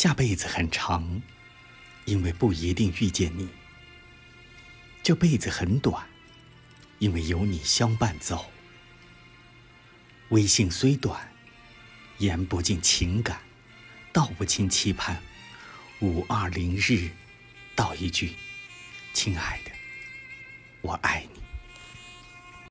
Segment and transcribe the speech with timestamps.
[0.00, 1.20] 下辈子很长
[2.06, 3.50] 因为不一定遇见你。
[5.02, 6.06] 这辈子很短
[7.00, 8.50] 因为有你相伴走。
[10.30, 11.30] 微信虽短
[12.16, 13.42] 言不尽情感
[14.10, 15.22] 道不清期盼
[16.00, 17.10] 五二零日
[17.76, 18.32] 道一句
[19.12, 19.70] 亲爱的
[20.80, 21.39] 我爱你。